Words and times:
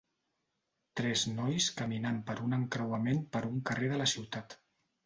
Tres 1.01 1.25
nois 1.33 1.67
caminant 1.83 2.19
per 2.31 2.39
un 2.49 2.59
encreuament 2.61 3.25
per 3.37 3.47
un 3.53 3.65
carrer 3.71 3.93
de 3.97 4.05
la 4.07 4.15
ciutat. 4.17 4.63